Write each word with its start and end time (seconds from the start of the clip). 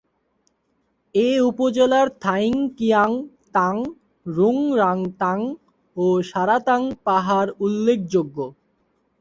এ 1.15 1.27
উপজেলার 1.41 2.07
থাইংকিয়াং 2.21 3.11
তাং, 3.53 3.75
রুংরাং 4.25 4.97
তাং 5.19 5.39
ও 5.97 6.05
সারা 6.21 6.57
তাং 6.67 6.81
পাহাড় 7.05 7.49
উল্লেখযোগ্য। 7.59 8.37